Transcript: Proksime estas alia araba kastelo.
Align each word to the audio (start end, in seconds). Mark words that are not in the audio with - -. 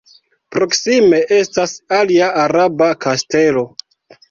Proksime 0.53 1.19
estas 1.35 1.77
alia 1.99 2.33
araba 2.47 2.91
kastelo. 3.09 3.67